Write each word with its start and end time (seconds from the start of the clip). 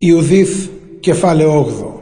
Ιουδίθ 0.00 0.68
κεφάλαιο 1.00 1.50
8 1.50 2.00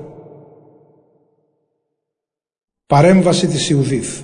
Παρέμβαση 2.86 3.46
της 3.46 3.70
Ιουδίθ 3.70 4.21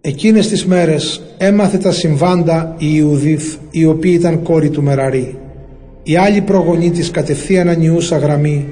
Εκείνες 0.00 0.48
τις 0.48 0.66
μέρες 0.66 1.22
έμαθε 1.38 1.78
τα 1.78 1.92
συμβάντα 1.92 2.74
η 2.78 2.86
Ιουδίθ 2.90 3.56
η 3.70 3.84
οποία 3.84 4.12
ήταν 4.12 4.42
κόρη 4.42 4.70
του 4.70 4.82
Μεραρή. 4.82 5.38
Η 6.02 6.16
άλλη 6.16 6.40
προγονή 6.40 6.90
της 6.90 7.10
κατευθείαν 7.10 7.68
ανιούσα 7.68 8.18
γραμμή 8.18 8.68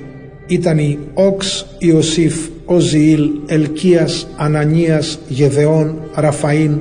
ήταν 0.46 0.78
η 0.78 0.98
Όξ 1.14 1.66
Ιωσήφ 1.78 2.48
Οζιήλ 2.64 3.30
Ελκίας 3.46 4.28
Ανανίας 4.36 5.18
Γεδεών 5.28 5.98
Ραφαΐν 6.16 6.78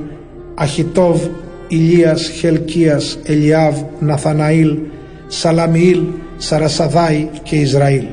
Αχιτόβ 0.54 1.22
Ηλίας 1.68 2.28
Χελκίας 2.28 3.18
Ελιάβ 3.24 3.82
Ναθαναήλ 4.00 4.78
Σαλαμιήλ 5.26 6.02
Σαρασαδάη 6.36 7.28
και 7.42 7.56
Ισραήλ. 7.56 8.04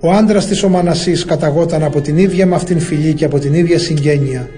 Ο 0.00 0.12
άντρας 0.12 0.46
της 0.46 0.62
Ομανασής 0.62 1.24
καταγόταν 1.24 1.82
από 1.82 2.00
την 2.00 2.16
ίδια 2.16 2.46
με 2.46 2.54
αυτήν 2.54 2.80
φυλή 2.80 3.12
και 3.12 3.24
από 3.24 3.38
την 3.38 3.54
ίδια 3.54 3.78
συγγένεια 3.78 4.48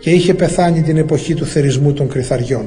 και 0.00 0.10
είχε 0.10 0.34
πεθάνει 0.34 0.82
την 0.82 0.96
εποχή 0.96 1.34
του 1.34 1.46
θερισμού 1.46 1.92
των 1.92 2.08
κρυθαριών. 2.08 2.64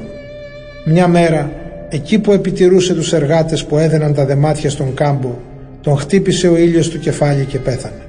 Μια 0.86 1.08
μέρα, 1.08 1.52
εκεί 1.90 2.20
που 2.20 2.32
επιτηρούσε 2.32 2.94
τους 2.94 3.14
εργάτες 3.14 3.66
που 3.66 3.78
έδαιναν 3.78 4.14
τα 4.14 4.26
δεμάτια 4.26 4.70
στον 4.70 4.94
κάμπο, 4.94 5.38
τον 5.82 5.98
χτύπησε 5.98 6.48
ο 6.48 6.58
ήλιος 6.58 6.90
του 6.90 7.00
κεφάλι 7.00 7.46
και 7.46 7.60
πέθανε. 7.60 8.02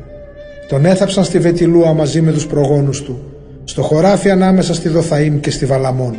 Τον 0.69 0.85
έθαψαν 0.85 1.25
στη 1.25 1.39
Βετιλούα 1.39 1.93
μαζί 1.93 2.21
με 2.21 2.33
τους 2.33 2.47
προγόνους 2.47 3.03
του, 3.03 3.23
στο 3.65 3.83
χωράφι 3.83 4.31
ανάμεσα 4.31 4.75
στη 4.75 4.89
Δοθαήμ 4.89 5.41
και 5.41 5.51
στη 5.51 5.67
Βαλαμών. 5.67 6.15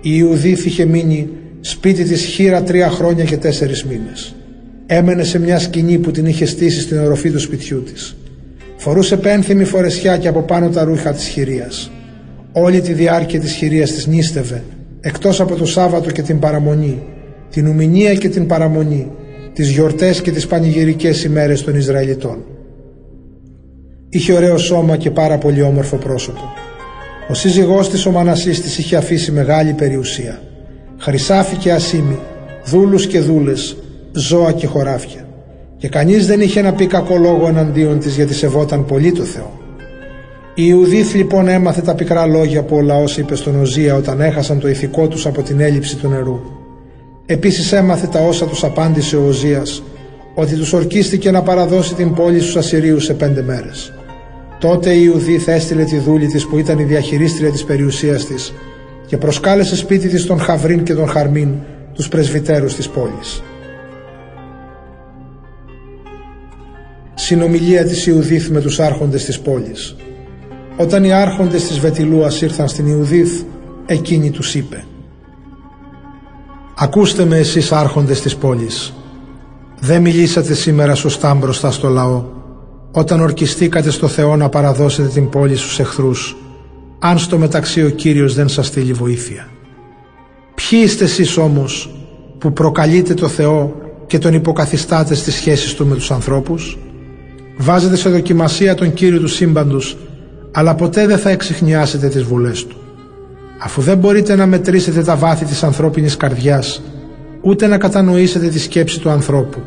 Η 0.00 0.10
Ιουδίθ 0.12 0.64
είχε 0.64 0.84
μείνει 0.84 1.28
σπίτι 1.60 2.04
της 2.04 2.24
χείρα 2.24 2.62
τρία 2.62 2.90
χρόνια 2.90 3.24
και 3.24 3.36
τέσσερις 3.36 3.84
μήνες. 3.84 4.34
Έμενε 4.86 5.24
σε 5.24 5.38
μια 5.38 5.58
σκηνή 5.58 5.98
που 5.98 6.10
την 6.10 6.26
είχε 6.26 6.46
στήσει 6.46 6.80
στην 6.80 6.98
οροφή 6.98 7.30
του 7.30 7.40
σπιτιού 7.40 7.82
της. 7.82 8.16
Φορούσε 8.76 9.16
πένθυμη 9.16 9.64
φορεσιά 9.64 10.16
και 10.16 10.28
από 10.28 10.42
πάνω 10.42 10.68
τα 10.68 10.84
ρούχα 10.84 11.12
της 11.12 11.26
χειρίας. 11.26 11.90
Όλη 12.52 12.80
τη 12.80 12.92
διάρκεια 12.92 13.40
της 13.40 13.52
χειρίας 13.52 13.92
της 13.92 14.06
νίστευε, 14.06 14.62
εκτός 15.00 15.40
από 15.40 15.54
το 15.54 15.64
Σάββατο 15.64 16.10
και 16.10 16.22
την 16.22 16.38
παραμονή, 16.38 17.02
την 17.50 17.66
ουμηνία 17.66 18.14
και 18.14 18.28
την 18.28 18.46
παραμονή, 18.46 19.10
τις 19.52 19.70
γιορτές 19.70 20.20
και 20.20 20.30
τις 20.30 20.46
πανηγυρικές 20.46 21.24
ημέρες 21.24 21.62
των 21.62 21.76
Ισραηλιτών. 21.76 22.44
Είχε 24.08 24.32
ωραίο 24.32 24.58
σώμα 24.58 24.96
και 24.96 25.10
πάρα 25.10 25.38
πολύ 25.38 25.62
όμορφο 25.62 25.96
πρόσωπο. 25.96 26.52
Ο 27.30 27.34
σύζυγός 27.34 27.90
της 27.90 28.06
ο 28.06 28.10
Μανασής 28.10 28.60
της 28.60 28.78
είχε 28.78 28.96
αφήσει 28.96 29.32
μεγάλη 29.32 29.72
περιουσία. 29.72 30.40
Χρυσάφι 31.02 31.56
και 31.56 31.72
ασίμι, 31.72 32.18
δούλους 32.64 33.06
και 33.06 33.20
δούλες, 33.20 33.76
ζώα 34.12 34.52
και 34.52 34.66
χωράφια. 34.66 35.28
Και 35.76 35.88
κανείς 35.88 36.26
δεν 36.26 36.40
είχε 36.40 36.62
να 36.62 36.72
πει 36.72 36.86
κακό 36.86 37.16
λόγο 37.16 37.48
εναντίον 37.48 37.98
της 37.98 38.16
γιατί 38.16 38.34
σεβόταν 38.34 38.84
πολύ 38.84 39.12
το 39.12 39.22
Θεό. 39.22 39.58
Η 40.54 40.62
Ιουδίθ 40.66 41.14
λοιπόν 41.14 41.48
έμαθε 41.48 41.80
τα 41.80 41.94
πικρά 41.94 42.26
λόγια 42.26 42.62
που 42.62 42.76
ο 42.76 42.80
λαός 42.80 43.18
είπε 43.18 43.34
στον 43.34 43.60
Οζία 43.60 43.94
όταν 43.94 44.20
έχασαν 44.20 44.58
το 44.58 44.68
ηθικό 44.68 45.08
τους 45.08 45.26
από 45.26 45.42
την 45.42 45.60
έλλειψη 45.60 45.96
του 45.96 46.08
νερού. 46.08 46.40
Επίσης 47.26 47.72
έμαθε 47.72 48.06
τα 48.06 48.20
όσα 48.20 48.46
τους 48.46 48.64
απάντησε 48.64 49.16
ο 49.16 49.26
Οζίας 49.26 49.82
ότι 50.34 50.54
τους 50.54 50.72
ορκίστηκε 50.72 51.30
να 51.30 51.42
παραδώσει 51.42 51.94
την 51.94 52.14
πόλη 52.14 52.40
στους 52.40 52.56
Ασσυρίους 52.56 53.04
σε 53.04 53.14
πέντε 53.14 53.42
μέρες. 53.42 53.92
Τότε 54.60 54.90
η 54.90 55.00
Ιουδίθ 55.04 55.48
έστειλε 55.48 55.84
τη 55.84 55.98
δούλη 55.98 56.26
της 56.26 56.46
που 56.46 56.58
ήταν 56.58 56.78
η 56.78 56.84
διαχειρίστρια 56.84 57.50
της 57.50 57.64
περιουσίας 57.64 58.26
της 58.26 58.52
και 59.10 59.16
προσκάλεσε 59.16 59.76
σπίτι 59.76 60.08
της 60.08 60.26
τον 60.26 60.38
Χαβρίν 60.40 60.82
και 60.82 60.94
τον 60.94 61.08
Χαρμίν, 61.08 61.54
τους 61.94 62.08
πρεσβυτέρους 62.08 62.74
της 62.74 62.88
πόλης. 62.88 63.42
συνομιλία 67.14 67.84
της 67.84 68.06
Ιουδίθ 68.06 68.48
με 68.48 68.60
τους 68.60 68.80
άρχοντες 68.80 69.24
της 69.24 69.40
πόλης. 69.40 69.96
Όταν 70.76 71.04
οι 71.04 71.12
άρχοντες 71.12 71.66
της 71.66 71.78
Βετιλούας 71.78 72.40
ήρθαν 72.40 72.68
στην 72.68 72.86
Ιουδίθ, 72.86 73.42
εκείνη 73.86 74.30
τους 74.30 74.54
είπε 74.54 74.84
«Ακούστε 76.76 77.24
με 77.24 77.38
εσείς 77.38 77.72
άρχοντες 77.72 78.20
της 78.20 78.36
πόλης. 78.36 78.92
Δεν 79.80 80.02
μιλήσατε 80.02 80.54
σήμερα 80.54 80.94
σωστά 80.94 81.34
μπροστά 81.34 81.70
στο 81.70 81.88
λαό, 81.88 82.24
όταν 82.92 83.20
ορκιστήκατε 83.20 83.90
στο 83.90 84.08
Θεό 84.08 84.36
να 84.36 84.48
παραδώσετε 84.48 85.08
την 85.08 85.28
πόλη 85.28 85.56
στους 85.56 85.78
εχθρούς, 85.78 86.36
αν 87.02 87.18
στο 87.18 87.38
μεταξύ 87.38 87.84
ο 87.84 87.88
Κύριος 87.88 88.34
δεν 88.34 88.48
σας 88.48 88.66
στείλει 88.66 88.92
βοήθεια. 88.92 89.48
Ποιοι 90.54 90.80
είστε 90.82 91.04
εσείς 91.04 91.36
όμως 91.36 91.94
που 92.38 92.52
προκαλείτε 92.52 93.14
το 93.14 93.28
Θεό 93.28 93.74
και 94.06 94.18
τον 94.18 94.34
υποκαθιστάτε 94.34 95.14
στις 95.14 95.34
σχέσεις 95.34 95.74
Του 95.74 95.86
με 95.86 95.94
τους 95.94 96.10
ανθρώπους; 96.10 96.78
Βάζετε 97.56 97.96
σε 97.96 98.08
δοκιμασία 98.08 98.74
τον 98.74 98.92
Κύριο 98.92 99.18
του 99.18 99.28
σύμπαντος, 99.28 99.96
αλλά 100.52 100.74
ποτέ 100.74 101.06
δεν 101.06 101.18
θα 101.18 101.30
εξηχνιάσετε 101.30 102.08
τις 102.08 102.22
βουλές 102.22 102.66
Του. 102.66 102.76
Αφού 103.62 103.80
δεν 103.80 103.98
μπορείτε 103.98 104.34
να 104.34 104.46
μετρήσετε 104.46 105.02
τα 105.02 105.16
βάθη 105.16 105.44
της 105.44 105.62
ανθρώπινης 105.62 106.16
καρδιάς, 106.16 106.82
ούτε 107.40 107.66
να 107.66 107.78
κατανοήσετε 107.78 108.48
τη 108.48 108.58
σκέψη 108.58 109.00
του 109.00 109.10
ανθρώπου, 109.10 109.60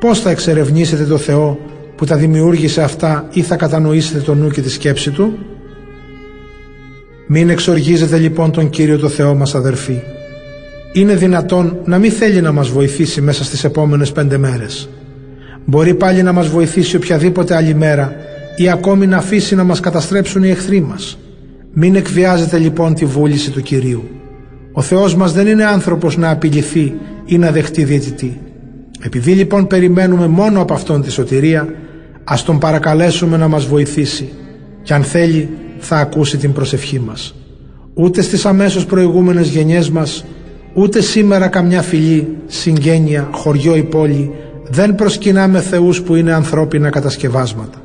πώς 0.00 0.20
θα 0.20 0.30
εξερευνήσετε 0.30 1.04
το 1.04 1.18
Θεό 1.18 1.58
που 1.96 2.04
τα 2.04 2.16
δημιούργησε 2.16 2.82
αυτά 2.82 3.28
ή 3.32 3.42
θα 3.42 3.56
κατανοήσετε 3.56 4.18
το 4.18 4.34
νου 4.34 4.48
και 4.48 4.60
τη 4.60 4.70
σκέψη 4.70 5.10
Του; 5.10 5.38
Μην 7.36 7.50
εξοργίζετε 7.50 8.18
λοιπόν 8.18 8.50
τον 8.50 8.70
Κύριο 8.70 8.98
το 8.98 9.08
Θεό 9.08 9.34
μας 9.34 9.54
αδερφοί. 9.54 10.00
Είναι 10.92 11.14
δυνατόν 11.14 11.76
να 11.84 11.98
μην 11.98 12.10
θέλει 12.10 12.40
να 12.40 12.52
μας 12.52 12.68
βοηθήσει 12.68 13.20
μέσα 13.20 13.44
στις 13.44 13.64
επόμενες 13.64 14.12
πέντε 14.12 14.38
μέρες. 14.38 14.88
Μπορεί 15.64 15.94
πάλι 15.94 16.22
να 16.22 16.32
μας 16.32 16.48
βοηθήσει 16.48 16.96
οποιαδήποτε 16.96 17.54
άλλη 17.54 17.74
μέρα 17.74 18.16
ή 18.56 18.68
ακόμη 18.68 19.06
να 19.06 19.16
αφήσει 19.16 19.54
να 19.54 19.64
μας 19.64 19.80
καταστρέψουν 19.80 20.42
οι 20.42 20.50
εχθροί 20.50 20.80
μας. 20.80 21.18
Μην 21.72 21.94
εκβιάζετε 21.94 22.58
λοιπόν 22.58 22.94
τη 22.94 23.04
βούληση 23.04 23.50
του 23.50 23.62
Κυρίου. 23.62 24.04
Ο 24.72 24.82
Θεός 24.82 25.16
μας 25.16 25.32
δεν 25.32 25.46
είναι 25.46 25.64
άνθρωπος 25.64 26.16
να 26.16 26.30
απειληθεί 26.30 26.94
ή 27.24 27.38
να 27.38 27.50
δεχτεί 27.50 27.84
διαιτητή. 27.84 28.40
Επειδή 29.00 29.32
λοιπόν 29.32 29.66
περιμένουμε 29.66 30.26
μόνο 30.26 30.60
από 30.60 30.74
Αυτόν 30.74 31.02
τη 31.02 31.10
σωτηρία, 31.10 31.74
ας 32.24 32.44
Τον 32.44 32.58
παρακαλέσουμε 32.58 33.36
να 33.36 33.48
μας 33.48 33.66
βοηθήσει 33.66 34.28
και 34.82 34.94
αν 34.94 35.02
θέλει 35.02 35.48
θα 35.84 35.96
ακούσει 35.96 36.36
την 36.36 36.52
προσευχή 36.52 37.00
μας. 37.00 37.34
Ούτε 37.94 38.22
στις 38.22 38.46
αμέσως 38.46 38.86
προηγούμενες 38.86 39.48
γενιές 39.48 39.90
μας, 39.90 40.24
ούτε 40.74 41.00
σήμερα 41.00 41.48
καμιά 41.48 41.82
φυλή, 41.82 42.36
συγγένεια, 42.46 43.28
χωριό 43.32 43.76
ή 43.76 43.82
πόλη 43.82 44.32
δεν 44.68 44.94
προσκυνάμε 44.94 45.60
θεούς 45.60 46.02
που 46.02 46.14
είναι 46.14 46.32
ανθρώπινα 46.32 46.90
κατασκευάσματα. 46.90 47.78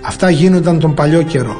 Αυτά 0.00 0.30
γίνονταν 0.30 0.78
τον 0.78 0.94
παλιό 0.94 1.22
καιρό 1.22 1.56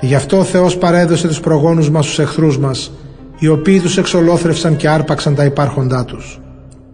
και 0.00 0.06
γι' 0.06 0.14
αυτό 0.14 0.38
ο 0.38 0.44
Θεός 0.44 0.76
παρέδωσε 0.76 1.28
τους 1.28 1.40
προγόνους 1.40 1.90
μας 1.90 2.04
στους 2.04 2.18
εχθρούς 2.18 2.58
μας 2.58 2.92
οι 3.38 3.48
οποίοι 3.48 3.80
τους 3.80 3.96
εξολόθρευσαν 3.96 4.76
και 4.76 4.88
άρπαξαν 4.88 5.34
τα 5.34 5.44
υπάρχοντά 5.44 6.04
τους. 6.04 6.40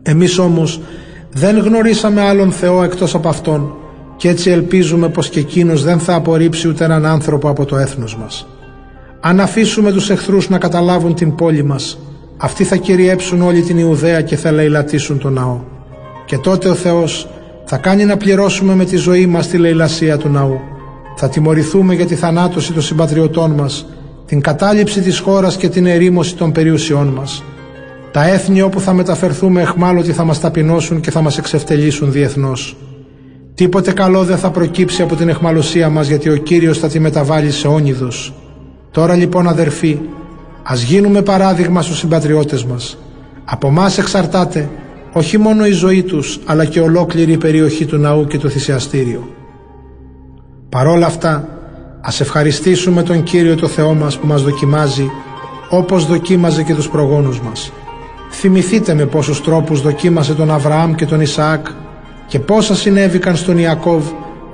Εμείς 0.03 0.39
όμως 0.39 0.81
δεν 1.33 1.59
γνωρίσαμε 1.59 2.21
άλλον 2.21 2.53
Θεό 2.53 2.83
εκτός 2.83 3.15
από 3.15 3.29
Αυτόν 3.29 3.75
και 4.19 4.29
έτσι 4.29 4.51
ελπίζουμε 4.51 5.09
πως 5.09 5.29
και 5.29 5.41
εκείνος 5.41 5.85
δεν 5.85 5.99
θα 5.99 6.15
απορρίψει 6.15 6.69
ούτε 6.69 6.85
έναν 6.85 7.07
άνθρωπο 7.07 7.49
από 7.49 7.65
το 7.65 7.77
έθνος 7.77 8.17
μας. 8.17 8.47
Αν 9.21 9.41
αφήσουμε 9.41 9.93
τους 9.93 10.11
εχθρούς 10.11 10.49
να 10.49 10.59
καταλάβουν 10.59 11.15
την 11.15 11.35
πόλη 11.35 11.63
μας, 11.63 11.99
αυτοί 12.37 12.65
θα 12.65 12.77
κυριέψουν 12.77 13.43
όλη 13.43 13.63
την 13.63 13.79
Ιουδαία 13.79 14.23
και 14.23 14.37
θα 14.37 14.51
λαιλατίσουν 14.51 15.19
τον 15.19 15.33
ναό. 15.33 15.61
Και 16.27 16.39
τότε 16.39 16.69
ο 16.69 16.75
Θεός 16.75 17.29
θα 17.65 17.77
κάνει 17.77 18.05
να 18.05 18.17
πληρώσουμε 18.17 18.75
με 18.75 18.85
τη 18.85 18.97
ζωή 18.97 19.27
μας 19.27 19.49
τη 19.49 19.59
λαιλασία 19.59 20.17
του 20.17 20.29
ναού. 20.29 20.61
Θα 21.17 21.29
τιμωρηθούμε 21.29 21.95
για 21.95 22.07
τη 22.07 22.15
θανάτωση 22.15 22.73
των 22.73 22.83
συμπατριωτών 22.83 23.51
μας, 23.51 23.87
την 24.27 24.41
κατάληψη 24.41 25.01
της 25.01 25.19
χώρας 25.19 25.57
και 25.57 25.69
την 25.69 25.87
ερήμωση 25.87 26.37
των 26.37 26.53
περιουσιών 26.53 27.07
μας. 27.07 27.45
Τα 28.13 28.29
έθνη 28.29 28.63
όπου 28.63 28.81
θα 28.81 28.93
μεταφερθούμε 28.93 29.61
εχμάλωτοι 29.61 30.13
θα 30.13 30.25
μας 30.25 30.41
ταπεινώσουν 30.41 31.01
και 31.01 31.11
θα 31.11 31.21
μας 31.21 31.39
εξευτελίσουν 31.39 32.13
διεθνώς. 32.13 32.77
Τίποτε 33.59 33.93
καλό 33.93 34.25
δεν 34.25 34.39
θα 34.39 34.51
προκύψει 34.51 35.03
από 35.03 35.17
την 35.17 35.29
εχμαλωσία 35.29 35.89
μας 35.89 36.09
γιατί 36.09 36.29
ο 36.29 36.37
Κύριος 36.37 36.79
θα 36.79 36.89
τη 36.89 37.01
μεταβάλει 37.01 37.51
σε 37.51 37.69
όνειδος. 37.69 38.35
Τώρα 38.91 39.15
λοιπόν 39.15 39.49
αδερφοί, 39.49 39.99
ας 40.63 40.83
γίνουμε 40.83 41.23
παράδειγμα 41.23 41.83
στους 41.83 41.99
συμπατριώτες 41.99 42.65
μας. 42.65 42.99
Από 43.45 43.71
μας 43.71 43.99
εξαρτάται 43.99 44.71
όχι 45.13 45.39
μόνο 45.39 45.67
η 45.67 45.71
ζωή 45.71 46.03
τους 46.03 46.41
αλλά 46.45 46.65
και 46.65 46.81
ολόκληρη 46.81 47.33
η 47.33 47.37
περιοχή 47.37 47.87
του 47.87 47.97
ναού 47.97 48.27
και 48.27 48.39
το 48.39 48.49
θυσιαστήριο. 48.49 49.29
Παρόλα 50.69 51.07
αυτά 51.07 51.49
ας 52.01 52.21
ευχαριστήσουμε 52.21 53.03
τον 53.03 53.23
Κύριο 53.23 53.55
το 53.55 53.67
Θεό 53.69 53.95
μας 53.95 54.19
που 54.19 54.27
μας 54.27 54.43
δοκιμάζει 54.43 55.11
όπως 55.71 56.07
δοκίμαζε 56.07 56.63
και 56.63 56.75
τους 56.75 56.89
προγόνους 56.89 57.41
μας. 57.41 57.73
Θυμηθείτε 58.31 58.95
με 58.95 59.07
πόσους 59.07 59.43
τρόπους 59.43 59.83
δοκίμασε 59.83 60.35
τον 60.35 60.51
Αβραάμ 60.51 60.95
και 60.95 61.07
τον 61.07 61.21
Ισαάκ 61.21 61.67
και 62.29 62.39
πόσα 62.39 62.75
συνέβηκαν 62.75 63.37
στον 63.37 63.59
Ιακώβ 63.59 64.05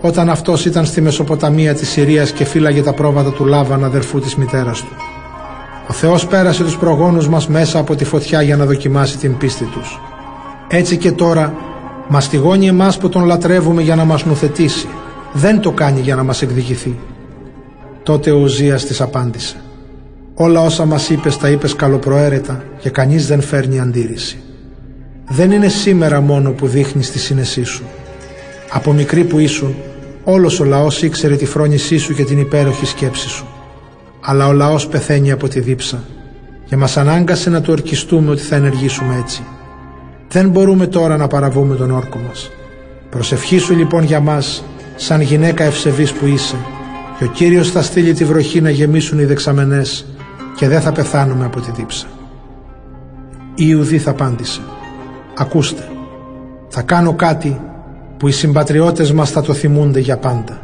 όταν 0.00 0.31
αυτός 0.31 0.65
ήταν 0.65 0.85
στη 0.85 1.00
Μεσοποταμία 1.00 1.75
της 1.75 1.88
Συρίας 1.88 2.31
και 2.31 2.44
φύλαγε 2.44 2.82
τα 2.82 2.93
πρόβατα 2.93 3.32
του 3.32 3.44
Λάβαν 3.44 3.85
αδερφού 3.85 4.21
της 4.21 4.37
μητέρας 4.37 4.81
του. 4.81 4.93
Ο 5.88 5.93
Θεός 5.93 6.26
πέρασε 6.26 6.65
τους 6.65 6.76
προγόνους 6.76 7.29
μας 7.29 7.49
μέσα 7.49 7.79
από 7.79 7.94
τη 7.94 8.05
φωτιά 8.05 8.43
για 8.43 8.56
να 8.56 8.65
δοκιμάσει 8.65 9.19
την 9.19 9.37
πίστη 9.37 9.65
τους. 9.65 10.00
Έτσι 10.69 10.97
και 10.97 11.12
τώρα 11.12 11.55
Μαστιγώνει 12.09 12.67
εμάς 12.67 12.99
που 12.99 13.09
τον 13.09 13.25
λατρεύουμε 13.25 13.82
για 13.82 13.97
να 13.97 14.05
μας 14.05 14.25
νουθετήσει. 14.25 14.87
Δεν 15.32 15.61
το 15.61 15.71
κάνει 15.71 16.00
για 16.00 16.15
να 16.15 16.23
μας 16.23 16.43
εκδικηθεί. 16.43 16.99
Τότε 18.03 18.31
ο 18.31 18.38
Ουζίας 18.38 18.85
της 18.85 19.00
απάντησε. 19.00 19.56
Όλα 20.35 20.61
όσα 20.61 20.85
μας 20.85 21.11
είπες 21.11 21.37
τα 21.37 21.49
είπες 21.49 21.75
καλοπροαίρετα 21.75 22.65
και 22.79 22.91
κανείς 22.91 23.26
δεν 23.26 23.41
φέρνει 23.41 23.81
αντίρρηση. 23.81 24.44
Δεν 25.29 25.50
είναι 25.50 25.69
σήμερα 25.69 26.21
μόνο 26.21 26.50
που 26.50 26.67
δείχνεις 26.67 27.11
τη 27.11 27.19
σύνεσή 27.19 27.65
σου. 27.65 27.82
Από 28.71 28.93
μικρή 28.93 29.25
που 29.25 29.38
ήσουν, 29.38 29.75
όλος 30.25 30.61
ο 30.61 30.65
λαός 30.65 31.03
ήξερε 31.03 31.37
τη 31.37 31.47
φρόνησή 31.47 31.99
σου 31.99 32.15
και 32.15 32.25
την 32.25 32.38
υπέροχη 32.38 32.87
σκέψη 32.87 33.29
σου. 33.29 33.47
Αλλά 34.21 34.47
ο 34.47 34.53
λαός 34.53 34.87
πεθαίνει 34.87 35.32
από 35.32 35.49
τη 35.49 35.61
δίψα 35.61 36.05
και 36.67 36.76
μας 36.76 36.97
ανάγκασε 36.97 37.50
να 37.50 37.61
του 37.61 37.73
ορκιστούμε 37.73 38.31
ότι 38.31 38.43
θα 38.43 38.56
ενεργήσουμε 38.56 39.19
έτσι. 39.19 39.43
Δεν 40.29 40.49
μπορούμε 40.49 40.87
τώρα 40.87 41.17
να 41.17 41.26
παραβούμε 41.26 41.76
τον 41.76 41.91
όρκο 41.91 42.19
μας. 42.29 42.50
Προσευχήσου 43.11 43.75
λοιπόν 43.75 44.05
για 44.05 44.21
μας, 44.21 44.65
σαν 44.97 45.21
γυναίκα 45.21 45.65
ευσεβής 45.65 46.12
που 46.12 46.26
είσαι, 46.26 46.56
και 47.19 47.25
ο 47.25 47.26
Κύριος 47.26 47.71
θα 47.71 47.82
στείλει 47.82 48.12
τη 48.12 48.25
βροχή 48.25 48.61
να 48.61 48.71
γεμίσουν 48.71 49.19
οι 49.19 49.25
δεξαμενές 49.25 50.06
και 50.56 50.69
δεν 50.69 50.81
θα 50.81 50.93
πεθάνουμε 50.93 51.44
από 51.44 51.61
τη 51.61 51.71
δίψα. 51.71 52.06
Η 53.55 53.65
Ιουδή 53.67 53.99
θα 53.99 54.11
απάντησε 54.11 54.61
«Ακούστε, 55.37 55.89
θα 56.69 56.83
κάνω 56.83 57.15
κάτι 57.15 57.61
που 58.17 58.29
οι 58.29 58.33
συμπατριώτες 58.33 59.13
μας 59.13 59.31
θα 59.31 59.43
το 59.43 59.53
θυμούνται 59.53 60.01
για 60.01 60.17
πάντα. 60.17 60.61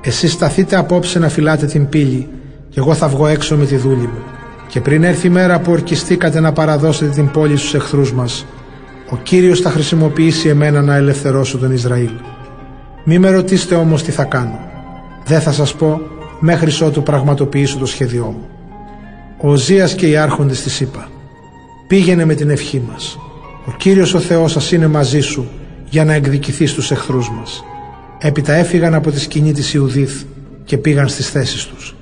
Εσείς 0.00 0.32
σταθείτε 0.32 0.76
απόψε 0.76 1.18
να 1.18 1.28
φυλάτε 1.28 1.66
την 1.66 1.88
πύλη 1.88 2.28
και 2.68 2.80
εγώ 2.80 2.94
θα 2.94 3.08
βγω 3.08 3.26
έξω 3.26 3.56
με 3.56 3.64
τη 3.64 3.76
δούλη 3.76 4.06
μου. 4.06 4.22
Και 4.68 4.80
πριν 4.80 5.04
έρθει 5.04 5.26
η 5.26 5.30
μέρα 5.30 5.60
που 5.60 5.72
ορκιστήκατε 5.72 6.40
να 6.40 6.52
παραδώσετε 6.52 7.10
την 7.10 7.30
πόλη 7.30 7.56
στους 7.56 7.74
εχθρούς 7.74 8.12
μας, 8.12 8.46
ο 9.10 9.16
Κύριος 9.16 9.60
θα 9.60 9.70
χρησιμοποιήσει 9.70 10.48
εμένα 10.48 10.82
να 10.82 10.94
ελευθερώσω 10.94 11.58
τον 11.58 11.72
Ισραήλ. 11.72 12.10
Μη 13.04 13.18
με 13.18 13.30
ρωτήσετε 13.30 13.74
όμως 13.74 14.02
τι 14.02 14.10
θα 14.10 14.24
κάνω. 14.24 14.58
Δεν 15.24 15.40
θα 15.40 15.52
σας 15.52 15.74
πω 15.74 16.00
μέχρι 16.40 16.84
ότου 16.84 17.02
πραγματοποιήσω 17.02 17.78
το 17.78 17.86
σχέδιό 17.86 18.24
μου. 18.24 18.48
Ο 19.40 19.50
Οζίας 19.50 19.94
και 19.94 20.06
οι 20.06 20.16
άρχοντες 20.16 20.62
της 20.62 20.80
είπα 20.80 21.08
«Πήγαινε 21.86 22.24
με 22.24 22.34
την 22.34 22.50
ευχή 22.50 22.82
μας. 22.90 23.18
Ο 23.66 23.72
Κύριος 23.76 24.14
ο 24.14 24.18
Θεός 24.18 24.52
σας 24.52 24.72
είναι 24.72 24.86
μαζί 24.86 25.20
σου 25.20 25.48
για 25.90 26.04
να 26.04 26.12
εκδικηθείς 26.12 26.70
στους 26.70 26.90
εχθρούς 26.90 27.30
μας». 27.30 27.64
Έπειτα 28.18 28.52
έφυγαν 28.52 28.94
από 28.94 29.10
τη 29.10 29.20
σκηνή 29.20 29.52
της 29.52 29.74
Ιουδίθ 29.74 30.22
και 30.64 30.78
πήγαν 30.78 31.08
στις 31.08 31.30
θέσεις 31.30 31.64
τους. 31.66 31.93